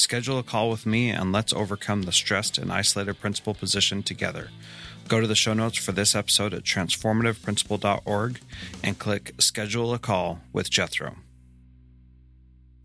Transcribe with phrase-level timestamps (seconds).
[0.00, 4.50] schedule a call with me and let's overcome the stressed and isolated principal position together.
[5.08, 8.40] Go to the show notes for this episode at transformativeprincipal.org
[8.82, 11.16] and click Schedule a Call with Jethro.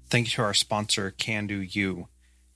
[0.09, 2.07] Thank you to our sponsor, Can Do You.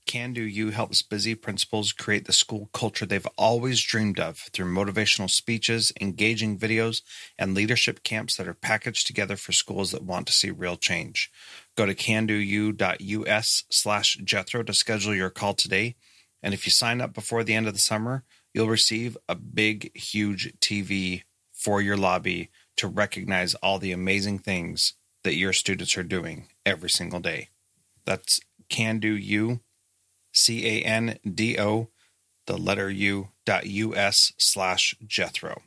[0.10, 4.74] Can Do You helps busy principals create the school culture they've always dreamed of through
[4.74, 7.04] motivational speeches, engaging videos,
[7.38, 11.32] and leadership camps that are packaged together for schools that want to see real change.
[11.78, 15.96] Go to candou.us slash Jethro to schedule your call today.
[16.42, 19.96] And if you sign up before the end of the summer, you'll receive a big,
[19.96, 21.22] huge TV
[21.54, 24.94] for your lobby to recognize all the amazing things
[25.24, 27.50] that your students are doing every single day.
[28.06, 29.00] That's Can
[30.34, 31.90] C A N D O,
[32.48, 35.62] the letter U dot US slash Jethro.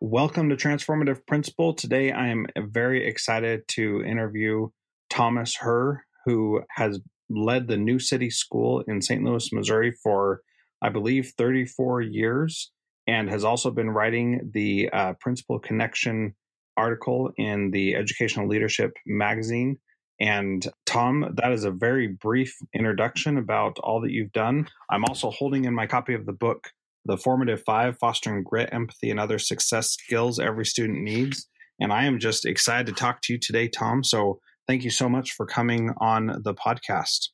[0.00, 1.74] Welcome to Transformative Principal.
[1.74, 4.68] Today I am very excited to interview
[5.10, 9.24] Thomas Hoerr, who has led the New City School in St.
[9.24, 10.42] Louis, Missouri for,
[10.82, 12.70] I believe, 34 years,
[13.06, 16.34] and has also been writing the uh, Principal Connection
[16.76, 19.78] article in the Educational Leadership magazine.
[20.18, 24.68] And Tom, that is a very brief introduction about all that you've done.
[24.90, 26.70] I'm also holding in my copy of the book,
[27.04, 31.48] The Formative Five Fostering Grit, Empathy, and Other Success Skills Every Student Needs.
[31.78, 34.02] And I am just excited to talk to you today, Tom.
[34.02, 37.28] So thank you so much for coming on the podcast.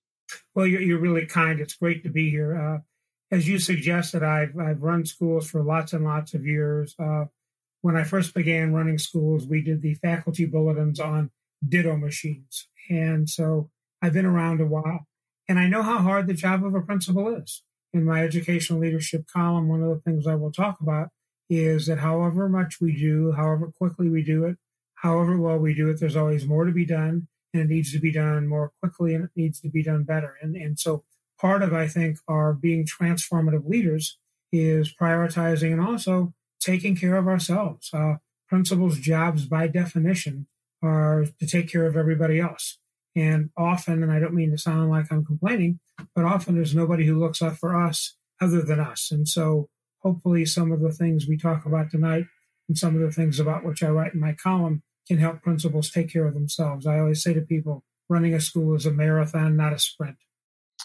[0.54, 1.60] Well, you're, you're really kind.
[1.60, 2.56] It's great to be here.
[2.56, 2.78] Uh,
[3.30, 6.94] as you suggested, I've, I've run schools for lots and lots of years.
[6.98, 7.26] Uh,
[7.80, 11.30] when I first began running schools, we did the faculty bulletins on
[11.66, 12.68] ditto machines.
[12.88, 13.70] And so
[14.00, 15.06] I've been around a while
[15.48, 17.62] and I know how hard the job of a principal is.
[17.92, 21.08] In my educational leadership column, one of the things I will talk about
[21.50, 24.56] is that however much we do, however quickly we do it,
[24.94, 27.98] however well we do it, there's always more to be done and it needs to
[27.98, 30.36] be done more quickly and it needs to be done better.
[30.40, 31.04] And, and so
[31.38, 34.18] part of, I think, our being transformative leaders
[34.52, 37.90] is prioritizing and also taking care of ourselves.
[37.92, 38.14] Uh,
[38.48, 40.46] principals' jobs, by definition,
[40.82, 42.78] are to take care of everybody else.
[43.14, 45.80] And often, and I don't mean to sound like I'm complaining,
[46.14, 49.10] but often there's nobody who looks up for us other than us.
[49.10, 49.68] And so
[49.98, 52.24] hopefully some of the things we talk about tonight
[52.68, 55.90] and some of the things about which I write in my column can help principals
[55.90, 56.86] take care of themselves.
[56.86, 60.16] I always say to people, running a school is a marathon, not a sprint.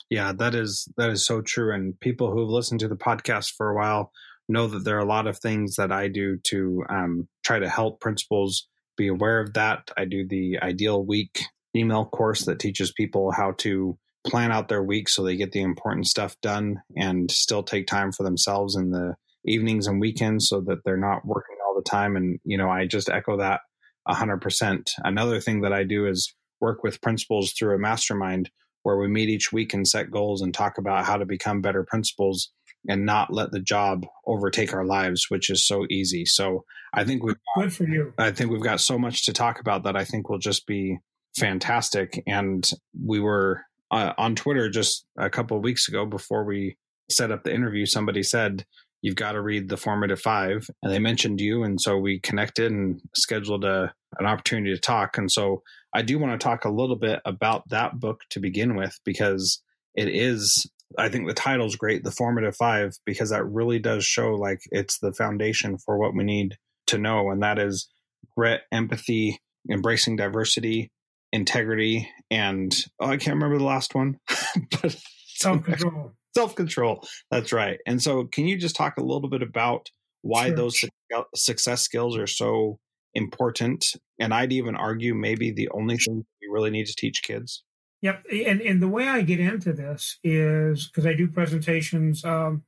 [0.10, 1.74] Yeah, that is that is so true.
[1.74, 4.12] And people who've listened to the podcast for a while
[4.48, 7.70] know that there are a lot of things that I do to um, try to
[7.70, 9.90] help principals be aware of that.
[9.96, 11.42] I do the Ideal Week
[11.76, 15.62] email course that teaches people how to plan out their week so they get the
[15.62, 19.16] important stuff done and still take time for themselves in the
[19.46, 22.16] evenings and weekends so that they're not working all the time.
[22.16, 23.62] And, you know, I just echo that
[24.08, 24.90] 100%.
[25.04, 28.50] Another thing that I do is work with principals through a mastermind
[28.84, 31.84] where we meet each week and set goals and talk about how to become better
[31.84, 32.52] principals
[32.88, 36.26] and not let the job overtake our lives, which is so easy.
[36.26, 36.64] So
[36.94, 38.14] I think we've got, good for you.
[38.18, 41.00] I think we've got so much to talk about that I think will just be
[41.38, 42.24] fantastic.
[42.26, 42.70] And
[43.06, 46.78] we were uh, on Twitter just a couple of weeks ago before we
[47.10, 47.86] set up the interview.
[47.86, 48.66] Somebody said
[49.02, 52.72] you've got to read the formative five, and they mentioned you, and so we connected
[52.72, 55.18] and scheduled a an opportunity to talk.
[55.18, 55.62] And so
[55.94, 59.62] I do want to talk a little bit about that book to begin with because
[59.96, 60.66] it is
[60.98, 65.00] I think the title's great, The Formative Five, because that really does show like it's
[65.00, 66.58] the foundation for what we need
[66.88, 67.30] to know.
[67.30, 67.88] And that is
[68.36, 69.40] grit, empathy,
[69.70, 70.92] embracing diversity,
[71.32, 74.20] integrity, and oh, I can't remember the last one,
[74.82, 74.96] but
[75.28, 76.14] self control.
[76.36, 77.04] Self control.
[77.32, 77.80] That's right.
[77.88, 79.90] And so, can you just talk a little bit about
[80.22, 80.56] why sure.
[80.56, 80.84] those
[81.16, 82.78] uh, success skills are so
[83.16, 83.84] important?
[84.20, 87.64] And I'd even argue maybe the only thing we really need to teach kids.
[88.02, 92.64] Yep, and and the way I get into this is because I do presentations um,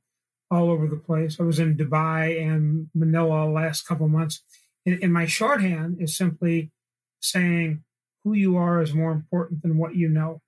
[0.50, 1.38] all over the place.
[1.38, 4.42] I was in Dubai and Manila last couple months,
[4.84, 6.72] and, and my shorthand is simply
[7.20, 7.84] saying
[8.24, 10.42] who you are is more important than what you know.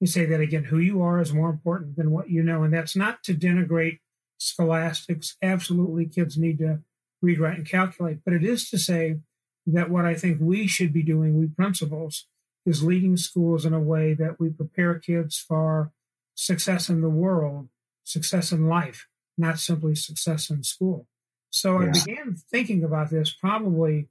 [0.00, 2.72] You say that again: who you are is more important than what you know, and
[2.72, 3.98] that's not to denigrate
[4.38, 5.36] scholastics.
[5.42, 6.78] Absolutely, kids need to
[7.20, 9.18] read, write, and calculate, but it is to say
[9.66, 12.28] that what I think we should be doing, we principals
[12.68, 15.90] is leading schools in a way that we prepare kids for
[16.34, 17.68] success in the world,
[18.04, 21.06] success in life, not simply success in school.
[21.50, 21.88] So yeah.
[21.88, 24.08] I began thinking about this probably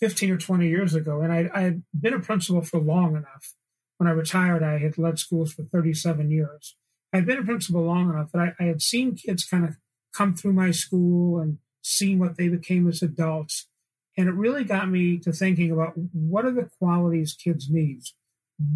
[0.00, 3.54] 15 or 20 years ago, and I, I, had been a principal for long enough.
[3.98, 6.74] When I retired, I had led schools for 37 years.
[7.12, 9.76] I'd been a principal long enough that I, I had seen kids kind of
[10.12, 13.68] come through my school and seen what they became as adults.
[14.16, 18.02] And it really got me to thinking about what are the qualities kids need?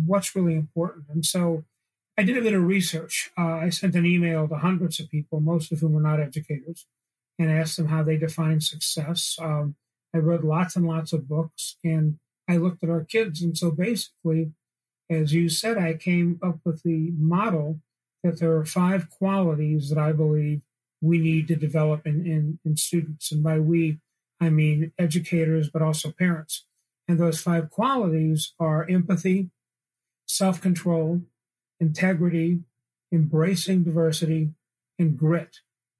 [0.07, 1.07] What's really important?
[1.09, 1.65] And so
[2.17, 3.31] I did a bit of research.
[3.39, 6.87] Uh, I sent an email to hundreds of people, most of whom were not educators,
[7.39, 9.37] and asked them how they define success.
[9.41, 9.77] Um,
[10.15, 12.19] I read lots and lots of books and
[12.49, 13.43] I looked at our kids.
[13.43, 14.53] And so basically,
[15.11, 17.81] as you said, I came up with the model
[18.25, 20.63] that there are five qualities that I believe
[21.01, 23.31] we need to develop in, in, in students.
[23.31, 23.99] And by we,
[24.41, 26.65] I mean educators, but also parents.
[27.07, 29.51] And those five qualities are empathy,
[30.27, 31.23] self control,
[31.81, 32.61] integrity,
[33.13, 34.51] embracing diversity,
[34.99, 35.59] and grit.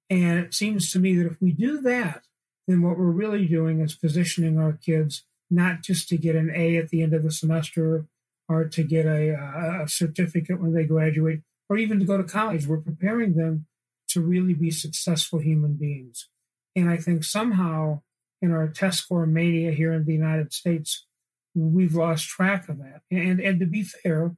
[0.09, 2.23] And it seems to me that if we do that,
[2.67, 6.77] then what we're really doing is positioning our kids not just to get an A
[6.77, 8.05] at the end of the semester
[8.47, 12.67] or to get a, a certificate when they graduate or even to go to college.
[12.67, 13.65] We're preparing them
[14.09, 16.29] to really be successful human beings.
[16.75, 18.01] And I think somehow
[18.41, 21.05] in our test score mania here in the United States,
[21.55, 23.01] we've lost track of that.
[23.11, 24.35] And and to be fair,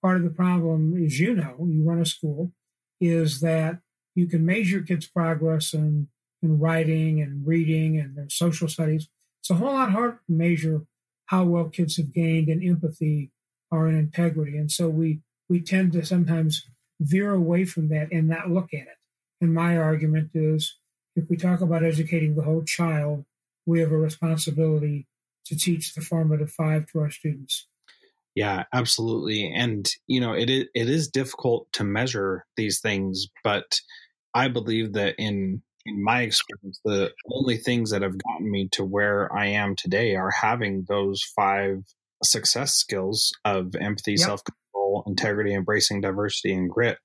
[0.00, 2.52] part of the problem as you know, you run a school,
[3.00, 3.78] is that
[4.14, 6.08] you can measure kids' progress in,
[6.42, 9.08] in writing and reading and their social studies.
[9.40, 10.82] It's a whole lot harder to measure
[11.26, 13.30] how well kids have gained in empathy
[13.70, 14.56] or in integrity.
[14.56, 16.64] And so we we tend to sometimes
[17.00, 18.98] veer away from that and not look at it.
[19.40, 20.78] And my argument is
[21.16, 23.24] if we talk about educating the whole child,
[23.66, 25.06] we have a responsibility
[25.46, 27.68] to teach the formative five to our students.
[28.34, 29.52] Yeah, absolutely.
[29.54, 33.80] And you know, it is it is difficult to measure these things, but
[34.34, 38.84] I believe that in in my experience, the only things that have gotten me to
[38.84, 41.82] where I am today are having those five
[42.22, 44.20] success skills of empathy, yep.
[44.20, 46.98] self control, integrity, embracing diversity, and grit.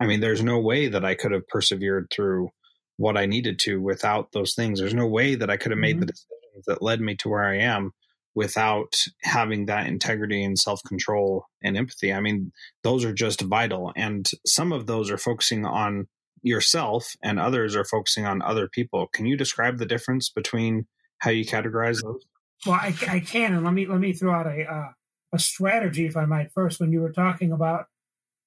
[0.00, 2.50] I mean, there's no way that I could have persevered through
[2.96, 4.78] what I needed to without those things.
[4.78, 6.06] There's no way that I could have made mm-hmm.
[6.06, 7.92] the decisions that led me to where I am
[8.34, 12.12] without having that integrity and self control and empathy.
[12.12, 13.92] I mean, those are just vital.
[13.96, 16.08] And some of those are focusing on
[16.42, 19.08] yourself and others are focusing on other people.
[19.12, 20.86] Can you describe the difference between
[21.18, 22.24] how you categorize those?
[22.66, 23.54] Well, I, I can.
[23.54, 24.88] And let me, let me throw out a, uh,
[25.32, 27.86] a strategy, if I might, first, when you were talking about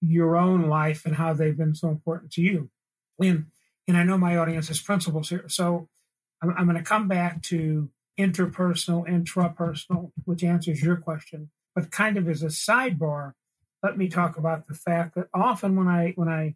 [0.02, 2.70] your own life and how they've been so important to you.
[3.20, 3.46] And
[3.88, 5.46] and I know my audience is principals here.
[5.48, 5.88] So
[6.42, 7.90] I'm, I'm going to come back to
[8.20, 11.50] interpersonal, intrapersonal, which answers your question.
[11.74, 13.34] But kind of as a sidebar,
[13.84, 16.56] let me talk about the fact that often when I when I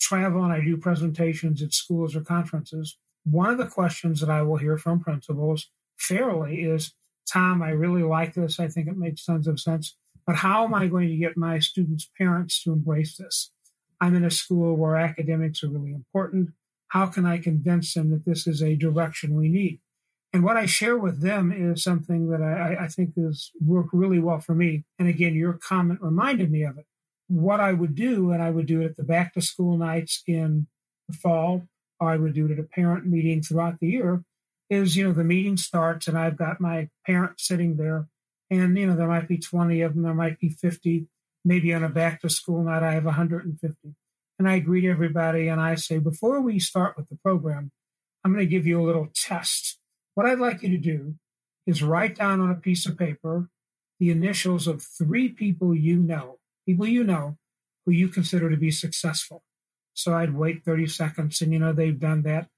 [0.00, 4.42] travel and I do presentations at schools or conferences, one of the questions that I
[4.42, 6.92] will hear from principals fairly is,
[7.30, 8.60] Tom, I really like this.
[8.60, 9.96] I think it makes tons of sense.
[10.26, 13.50] But how am I going to get my students' parents to embrace this?
[14.00, 16.50] I'm in a school where academics are really important.
[16.90, 19.80] How can I convince them that this is a direction we need?
[20.32, 24.20] And what I share with them is something that I, I think has worked really
[24.20, 24.84] well for me.
[24.98, 26.86] And again, your comment reminded me of it.
[27.26, 30.22] what I would do, and I would do it at the back to school nights
[30.26, 30.66] in
[31.08, 31.68] the fall,
[31.98, 34.24] or I would do it at a parent meeting throughout the year,
[34.68, 38.08] is, you know, the meeting starts and I've got my parents sitting there
[38.50, 41.06] and, you know, there might be 20 of them, there might be 50.
[41.44, 43.94] Maybe on a back to school night, I have 150.
[44.40, 47.72] And I greet everybody and I say, before we start with the program,
[48.24, 49.76] I'm going to give you a little test.
[50.14, 51.16] What I'd like you to do
[51.66, 53.50] is write down on a piece of paper
[53.98, 57.36] the initials of three people you know, people you know
[57.84, 59.42] who you consider to be successful.
[59.92, 62.48] So I'd wait 30 seconds and, you know, they've done that.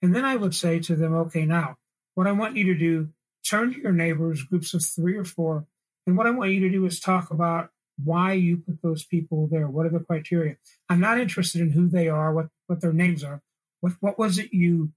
[0.00, 1.74] And then I would say to them, okay, now
[2.14, 3.08] what I want you to do,
[3.44, 5.66] turn to your neighbors, groups of three or four.
[6.06, 7.70] And what I want you to do is talk about
[8.02, 9.68] why you put those people there.
[9.68, 10.56] What are the criteria?
[10.88, 13.42] I'm not interested in who they are, what, what their names are.
[13.80, 14.92] What, what was it you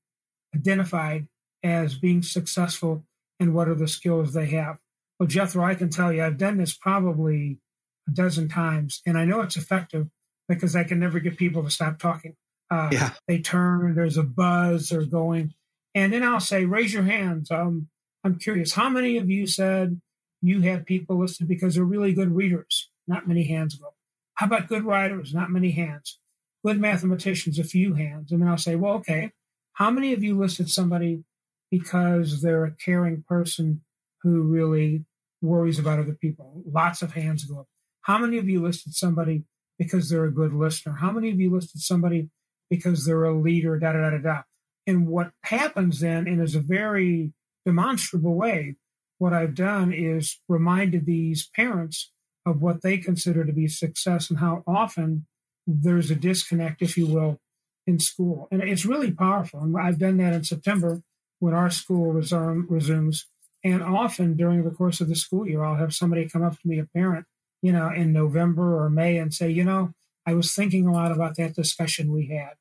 [0.55, 1.27] identified
[1.63, 3.03] as being successful
[3.39, 4.79] and what are the skills they have?
[5.19, 7.59] Well, Jethro, I can tell you, I've done this probably
[8.07, 10.07] a dozen times and I know it's effective
[10.47, 12.35] because I can never get people to stop talking.
[12.69, 13.11] Uh, yeah.
[13.27, 15.53] They turn, there's a buzz, they're going.
[15.93, 17.49] And then I'll say, raise your hands.
[17.51, 17.89] Um,
[18.23, 20.01] I'm curious, how many of you said
[20.41, 22.84] you had people listed because they're really good readers?
[23.07, 23.93] Not many hands go.
[24.35, 25.33] How about good writers?
[25.33, 26.19] Not many hands.
[26.65, 28.31] Good mathematicians, a few hands.
[28.31, 29.31] And then I'll say, well, okay,
[29.73, 31.23] how many of you listed somebody
[31.69, 33.81] because they're a caring person
[34.23, 35.05] who really
[35.41, 36.63] worries about other people?
[36.65, 37.67] Lots of hands go up.
[38.01, 39.43] How many of you listed somebody
[39.77, 40.93] because they're a good listener?
[40.93, 42.29] How many of you listed somebody
[42.69, 44.41] because they're a leader, da da da da.
[44.87, 47.33] And what happens then, and is a very
[47.65, 48.75] demonstrable way,
[49.17, 52.11] what I've done is reminded these parents
[52.45, 55.25] of what they consider to be success and how often
[55.65, 57.39] there's a disconnect, if you will,
[57.87, 58.47] in school.
[58.51, 59.61] And it's really powerful.
[59.61, 61.01] And I've done that in September
[61.39, 63.25] when our school resume, resumes.
[63.63, 66.67] And often during the course of the school year, I'll have somebody come up to
[66.67, 67.25] me, a parent,
[67.61, 69.91] you know, in November or May and say, you know,
[70.25, 72.53] I was thinking a lot about that discussion we had.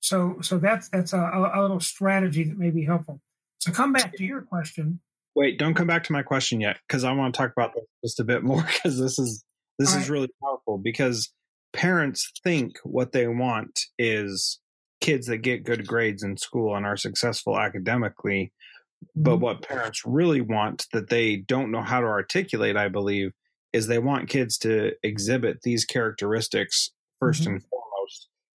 [0.00, 3.20] So, so that's that's a, a little strategy that may be helpful.
[3.58, 5.00] So, come back to your question.
[5.36, 7.84] Wait, don't come back to my question yet, because I want to talk about this
[8.02, 9.44] just a bit more, because this is
[9.78, 10.14] this All is right.
[10.14, 10.78] really powerful.
[10.78, 11.30] Because
[11.72, 14.58] parents think what they want is
[15.00, 18.52] kids that get good grades in school and are successful academically.
[19.14, 19.42] But mm-hmm.
[19.42, 23.32] what parents really want that they don't know how to articulate, I believe,
[23.74, 27.50] is they want kids to exhibit these characteristics 1st mm-hmm.
[27.52, 27.85] and foremost.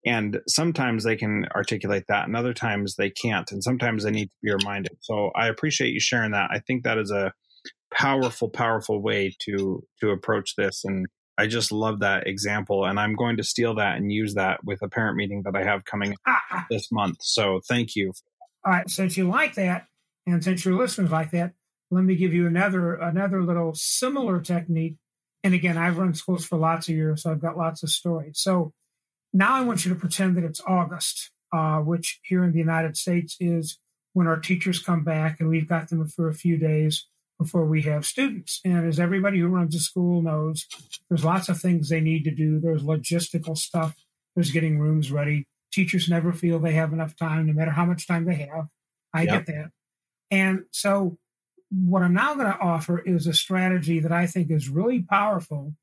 [0.06, 3.50] And sometimes they can articulate that, and other times they can't.
[3.50, 4.96] And sometimes they need to be reminded.
[5.00, 6.50] So I appreciate you sharing that.
[6.52, 7.32] I think that is a
[7.92, 10.82] powerful, powerful way to to approach this.
[10.84, 12.84] And I just love that example.
[12.84, 15.64] And I'm going to steal that and use that with a parent meeting that I
[15.64, 16.66] have coming ah.
[16.70, 17.18] this month.
[17.20, 18.12] So thank you.
[18.64, 18.88] All right.
[18.88, 19.86] Since you like that,
[20.26, 21.54] and since your listeners like that,
[21.90, 24.96] let me give you another another little similar technique
[25.44, 28.40] and again, I've run schools for lots of years, so I've got lots of stories.
[28.40, 28.72] So
[29.32, 32.96] now I want you to pretend that it's August, uh, which here in the United
[32.96, 33.78] States is
[34.12, 37.06] when our teachers come back and we've got them for a few days
[37.38, 38.60] before we have students.
[38.64, 40.66] And as everybody who runs a school knows,
[41.08, 42.58] there's lots of things they need to do.
[42.58, 43.94] There's logistical stuff.
[44.34, 45.46] There's getting rooms ready.
[45.72, 48.66] Teachers never feel they have enough time, no matter how much time they have.
[49.14, 49.46] I yep.
[49.46, 49.70] get that.
[50.30, 51.18] And so
[51.70, 55.74] what I'm now going to offer is a strategy that I think is really powerful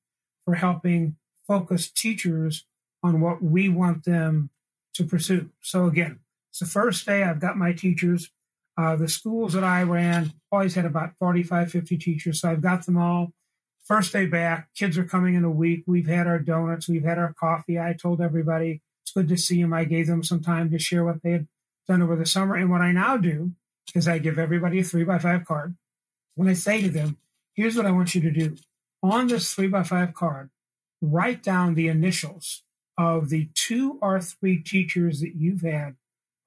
[0.43, 1.15] for helping
[1.47, 2.65] focus teachers
[3.05, 4.49] on what we want them
[4.95, 5.49] to pursue.
[5.61, 6.19] So again,
[6.49, 8.31] it's the first day I've got my teachers.
[8.77, 12.41] Uh, the schools that I ran always had about 45, 50 teachers.
[12.41, 13.31] So I've got them all.
[13.83, 15.83] First day back, kids are coming in a week.
[15.85, 16.89] We've had our donuts.
[16.89, 17.79] We've had our coffee.
[17.79, 19.73] I told everybody it's good to see them.
[19.73, 21.47] I gave them some time to share what they had
[21.87, 22.55] done over the summer.
[22.55, 23.51] And what I now do
[23.93, 25.77] is I give everybody a three by five card.
[26.33, 27.17] When I say to them,
[27.53, 28.57] here's what I want you to do.
[29.03, 30.49] On this three by five card,
[31.01, 32.63] write down the initials
[32.97, 35.95] of the two or three teachers that you've had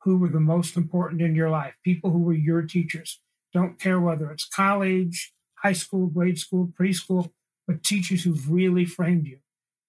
[0.03, 3.21] who were the most important in your life, people who were your teachers.
[3.53, 7.31] Don't care whether it's college, high school, grade school, preschool,
[7.67, 9.39] but teachers who've really framed you.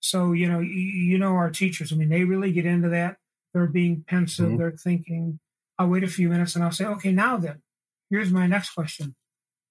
[0.01, 1.91] So, you know, you, you know our teachers.
[1.91, 3.17] I mean, they really get into that.
[3.53, 4.57] They're being pensive, mm-hmm.
[4.57, 5.39] they're thinking.
[5.77, 7.61] I'll wait a few minutes and I'll say, okay, now then,
[8.09, 9.15] here's my next question.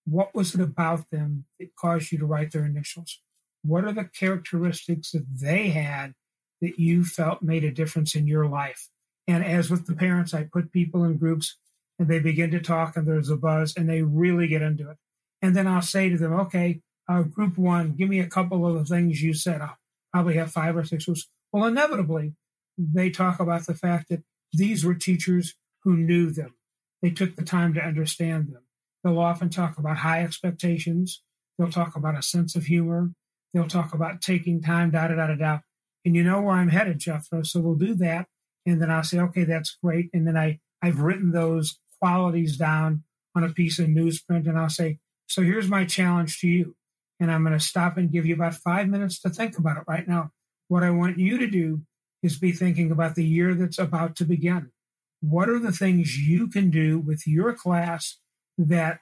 [0.07, 3.21] What was it about them that caused you to write their initials?
[3.62, 6.14] What are the characteristics that they had
[6.61, 8.88] that you felt made a difference in your life?
[9.27, 11.57] And as with the parents, I put people in groups
[11.99, 14.97] and they begin to talk and there's a buzz and they really get into it.
[15.43, 18.75] And then I'll say to them, okay, uh, group one, give me a couple of
[18.75, 19.61] the things you said.
[19.61, 19.77] I'll
[20.12, 21.07] probably have five or six.
[21.53, 22.35] Well, inevitably,
[22.77, 24.23] they talk about the fact that
[24.53, 26.55] these were teachers who knew them.
[27.03, 28.62] They took the time to understand them.
[29.03, 31.23] They'll often talk about high expectations.
[31.59, 33.12] They'll talk about a sense of humor.
[33.53, 35.59] They'll talk about taking time, da da da da.
[36.09, 37.43] And you know where I'm headed, Jethro.
[37.43, 38.29] So we'll do that.
[38.65, 40.09] And then I'll say, okay, that's great.
[40.15, 44.71] And then I, I've written those qualities down on a piece of newsprint and I'll
[44.71, 46.77] say, so here's my challenge to you.
[47.21, 49.85] And I'm going to stop and give you about five minutes to think about it
[49.87, 50.31] right now.
[50.69, 51.83] What I want you to do
[52.23, 54.71] is be thinking about the year that's about to begin.
[55.21, 58.17] What are the things you can do with your class
[58.57, 59.00] that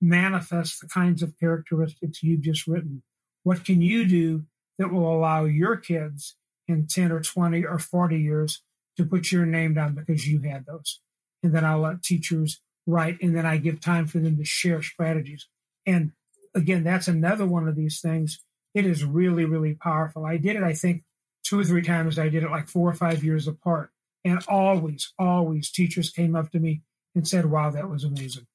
[0.00, 3.04] manifest the kinds of characteristics you've just written?
[3.44, 4.46] What can you do
[4.76, 6.34] that will allow your kids
[6.68, 8.62] in 10 or 20 or 40 years
[8.96, 11.00] to put your name down because you had those?
[11.42, 14.82] And then I'll let teachers write, and then I give time for them to share
[14.82, 15.46] strategies.
[15.86, 16.12] And
[16.54, 18.40] again, that's another one of these things.
[18.74, 20.24] It is really, really powerful.
[20.24, 21.04] I did it, I think,
[21.44, 22.18] two or three times.
[22.18, 23.90] I did it like four or five years apart.
[24.24, 26.82] And always, always teachers came up to me
[27.14, 28.46] and said, wow, that was amazing.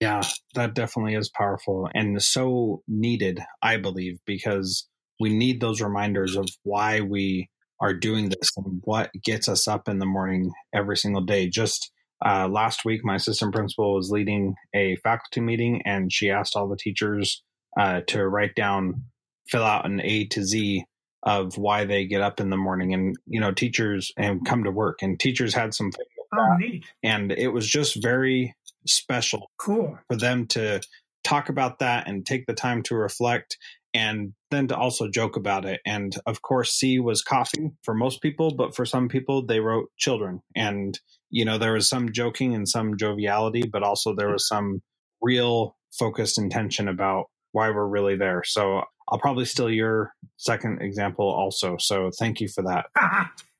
[0.00, 0.22] Yeah,
[0.54, 4.88] that definitely is powerful and so needed, I believe, because
[5.20, 7.48] we need those reminders of why we
[7.80, 11.48] are doing this and what gets us up in the morning every single day.
[11.48, 11.90] Just
[12.24, 16.68] uh, last week, my assistant principal was leading a faculty meeting and she asked all
[16.68, 17.42] the teachers
[17.78, 19.02] uh, to write down,
[19.48, 20.84] fill out an A to Z
[21.22, 22.94] of why they get up in the morning.
[22.94, 25.90] And you know teachers and come to work and teachers had some
[26.34, 26.56] oh,
[27.02, 28.54] and it was just very
[28.86, 29.98] special cool.
[30.08, 30.80] for them to
[31.24, 33.56] talk about that and take the time to reflect
[33.94, 38.20] and then to also joke about it and of course c was coffee for most
[38.20, 42.54] people but for some people they wrote children and you know there was some joking
[42.54, 44.82] and some joviality but also there was some
[45.22, 51.28] real focused intention about why we're really there so I'll probably steal your second example
[51.28, 51.76] also.
[51.78, 52.86] So thank you for that.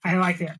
[0.05, 0.50] I like it.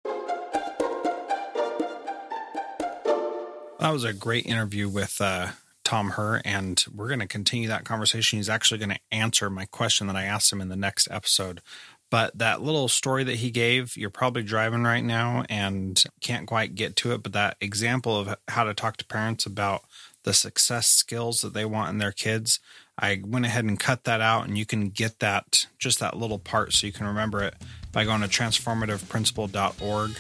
[3.81, 5.49] That was a great interview with uh,
[5.95, 8.37] Tom Hoerr, and we're going to continue that conversation.
[8.37, 11.63] He's actually going to answer my question that I asked him in the next episode.
[12.11, 16.75] But that little story that he gave, you're probably driving right now and can't quite
[16.75, 17.23] get to it.
[17.23, 19.83] But that example of how to talk to parents about
[20.25, 22.59] the success skills that they want in their kids,
[22.99, 26.41] I went ahead and cut that out, and you can get that just that little
[26.41, 27.55] part so you can remember it
[27.93, 30.11] by going to transformativeprincipal.org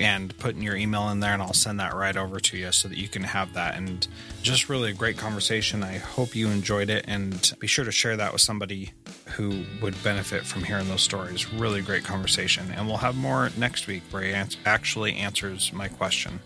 [0.00, 2.88] and putting your email in there, and I'll send that right over to you so
[2.88, 3.76] that you can have that.
[3.76, 4.06] And
[4.42, 5.82] just really a great conversation.
[5.82, 8.92] I hope you enjoyed it, and be sure to share that with somebody
[9.36, 11.52] who would benefit from hearing those stories.
[11.52, 14.32] Really great conversation, and we'll have more next week where he
[14.66, 16.40] actually answers my question.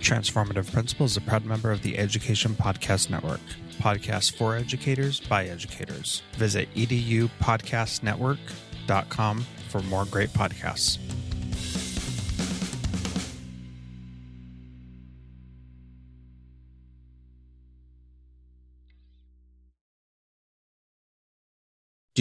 [0.00, 3.40] Transformative Principles is a proud member of the Education Podcast Network
[3.82, 6.22] podcast for educators by educators.
[6.34, 10.98] Visit edupodcastnetwork.com for more great podcasts.